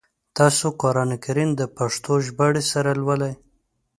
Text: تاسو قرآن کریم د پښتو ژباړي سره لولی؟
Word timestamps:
تاسو 0.37 0.65
قرآن 0.81 1.09
کریم 1.25 1.49
د 1.55 1.61
پښتو 1.77 2.11
ژباړي 2.25 2.63
سره 2.71 2.89
لولی؟ 3.01 3.33